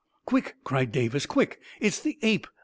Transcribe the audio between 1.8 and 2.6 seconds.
It's the ape